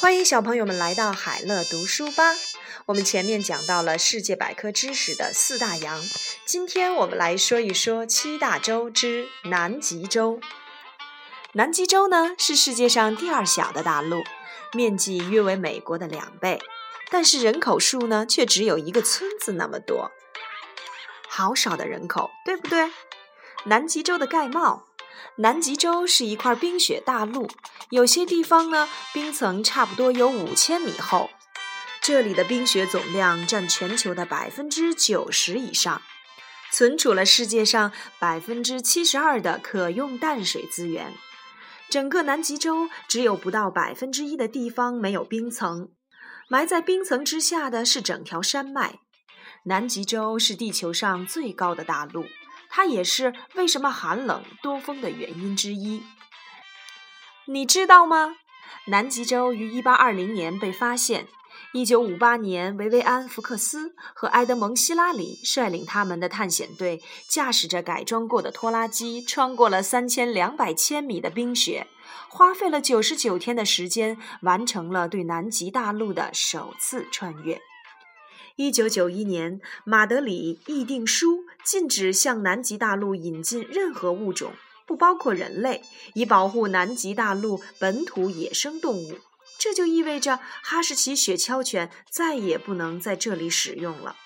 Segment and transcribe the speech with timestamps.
[0.00, 2.32] 欢迎小朋友们来到海乐读书吧。
[2.86, 6.02] 我们前面讲到了世界百科知识的四大洋，
[6.46, 10.40] 今天我们来说一说七大洲之南极洲。
[11.52, 14.22] 南极洲呢是世界上第二小的大陆，
[14.72, 16.62] 面积约为美国的两倍，
[17.10, 20.10] 但是人口数呢却只有一个村子那么多，
[21.28, 22.90] 好少的人口，对不对？
[23.66, 24.86] 南极洲的盖帽。
[25.36, 27.48] 南极洲是一块冰雪大陆，
[27.90, 31.30] 有些地方呢，冰层差不多有五千米厚。
[32.02, 36.00] 这里的冰雪总量占全球的百分之九十以上，
[36.72, 41.14] 存储了世界上百分之七十二的可用淡水资源。
[41.88, 45.90] 整个南极洲只有不到百分之一的地方没有冰层，
[46.48, 49.00] 埋在冰层之下的是整条山脉。
[49.64, 52.24] 南极洲是地球上最高的大陆。
[52.70, 56.02] 它也是为什么寒冷多风的原因之一。
[57.46, 58.36] 你知道吗？
[58.86, 61.26] 南极洲于1820年被发现。
[61.74, 71.86] 1958年，维维安·福克斯和埃德蒙·希拉里率领他们的探险队，驾驶着改装过的拖拉机，穿过了3200千米的冰雪，
[72.28, 77.60] 花费了99天的时间，完成了对南极大陆的首次穿越。
[78.56, 84.52] 一九九一年，马德里议定书禁止向南极大陆引进任何物种，
[84.86, 85.82] 不包括人类，
[86.14, 89.18] 以保护南极大陆本土野生动物。
[89.58, 94.16] 这就意味着哈士奇雪橇犬再也不能在这里使用了。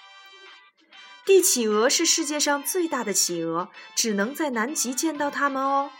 [1.27, 5.91] 帝企鹅是世界上最大的企鹅，只能在南极见到它们哦。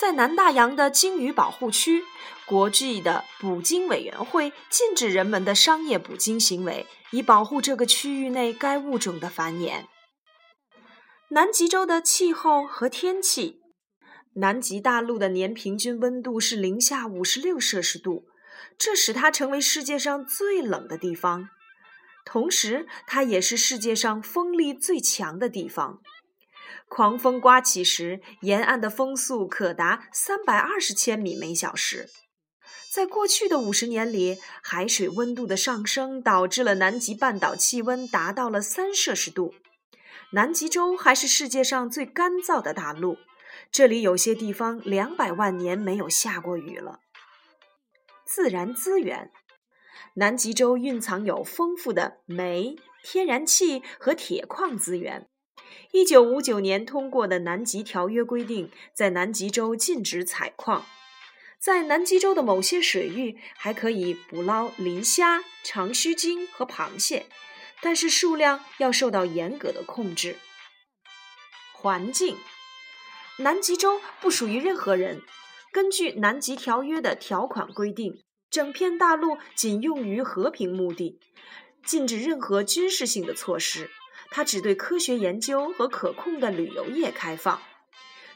[0.00, 2.04] 在南大洋的鲸鱼保护区，
[2.46, 9.84] 国际的捕鲸委员会禁止人们的商业捕鲸行为，以保护这个区域内该物种的繁衍。
[11.28, 13.60] 南极洲的气候和天气，
[14.36, 18.24] 南极大陆的年平均温度是零下五十六摄氏度，
[18.78, 21.50] 这使它成为世界上最冷的地方，
[22.24, 26.00] 同时它也是世界上风力最强的地方。
[26.90, 32.10] 狂风刮起时，沿岸的风速可达三百二十千米每小时。
[32.90, 39.54] 在过去的五十年里，海水温度的上升导致了南极半岛气温达到了三摄氏度。
[40.32, 43.18] 南极洲还是世界上最干燥的大陆，
[43.70, 46.98] 这里有些地方两百万年没有下过雨了。
[48.26, 49.30] 自然资源，
[50.14, 52.74] 南极洲蕴藏有丰富的煤、
[53.04, 55.29] 天然气和铁矿资源。
[55.92, 60.86] 一九五九年通过的《南极条约》规定，在南极洲禁止采矿。
[61.58, 67.26] 在南极洲的某些水域还可以捕捞磷虾、长须鲸和螃蟹，
[67.82, 70.36] 但是数量要受到严格的控制。
[71.74, 72.36] 环境，
[73.38, 75.22] 南极洲不属于任何人。
[75.70, 81.20] 根据《南极条约》的条款规定，整片大陆仅用于和平目的，
[81.84, 83.90] 禁止任何军事性的措施。
[84.30, 87.60] 它只对科学研究和可控的旅游业开放。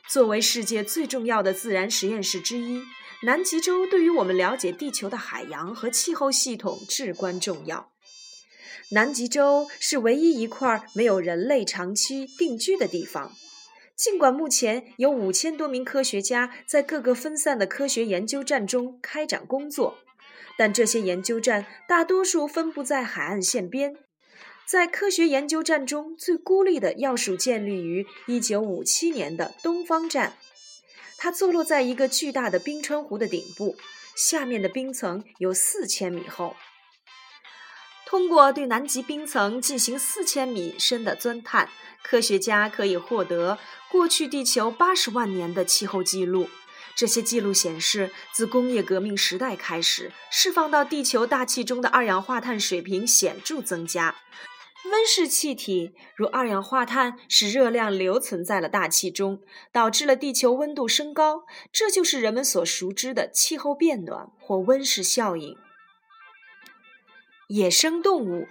[0.09, 2.83] 作为世界最重要的自然实验室之一，
[3.23, 7.91] 南极洲对于我们了解地球的海洋和气候系统至关重要。
[8.91, 13.33] 南极洲是唯一一块没有人类长期定居的地方。
[13.97, 19.97] 尽管目前有五千多名科学家在各个分散的科学研究站中开展工作，
[20.59, 23.97] 但这些研究站大多数分布在海岸线边。
[24.67, 30.39] 在科学研究站中最孤立的要数建立于1957年的东方站，
[31.19, 33.77] 它坐落在一个巨大的冰川湖的顶部，
[34.17, 36.57] 下面的冰层有四千米厚。
[38.07, 41.69] 通过对南极冰层进行四千米深的钻探，
[42.03, 43.59] 科学家可以获得
[43.91, 46.49] 过去地球八十万年的气候记录。
[46.97, 54.15] 这些记录显示，自工业革命时代开始，释放到地球大气中的二氧化碳水平显著增加。
[55.05, 61.45] 温室气体如二氧化碳使热量留存在了大气中，导致了地球温度升高。
[61.71, 65.59] 这就是人们所熟知的气候变暖或温室效应。
[67.49, 68.47] 野生动物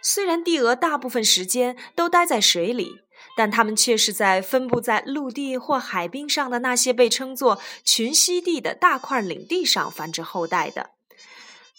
[0.00, 3.02] 虽然帝鹅大部分时间都待在水里，
[3.36, 10.92] 但它们却是在分布在陆地或海滨上的那些被称作群栖地的大块领地上繁殖后代的。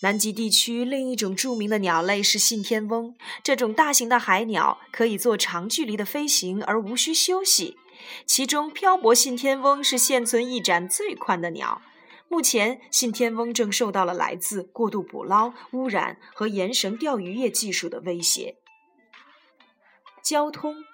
[0.02, 3.16] 南极地区另一种著名的鸟类是信天翁。
[3.44, 7.78] 这种大型的海鸟可以做长距离的飞行而无需休息。
[8.26, 11.82] 其中，漂泊信天翁是现存翼展最宽的鸟。
[12.30, 18.56] 目前，信天翁正受到了来自过度捕捞、污染和延绳钓鱼业技术的威胁。
[20.24, 20.86] 交通，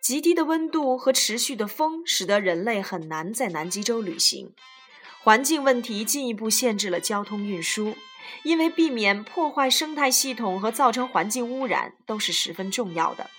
[0.00, 4.54] 极低的温度和持续的风使得人类很难在南极洲旅行。
[5.22, 7.94] 环境问题进一步限制了交通运输，
[8.42, 13.30] 因为避免破坏生态系统和造成环境污染都是十分重要的。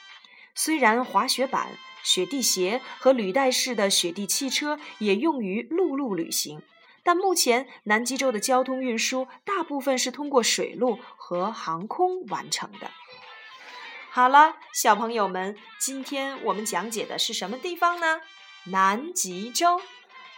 [0.53, 6.61] 虽然滑雪板、雪地鞋和履带式的雪地汽车也用于陆路旅行，
[7.03, 12.91] 但目前南极洲的交通运输大部分是通过水路和航空完成的。
[14.09, 18.19] 好了，小朋友们，今天我们讲解的是什么地方呢？
[18.65, 19.81] 南极洲。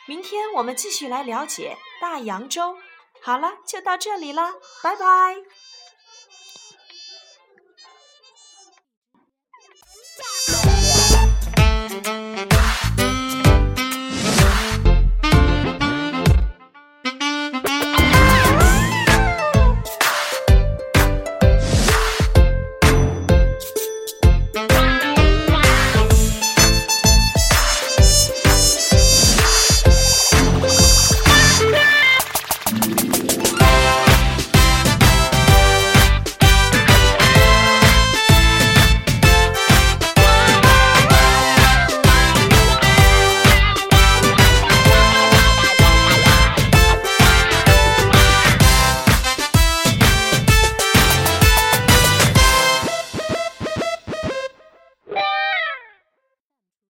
[0.06, 2.78] 明天我们继续来了解大洋洲。
[3.24, 5.38] 好了，就到这里了，拜拜。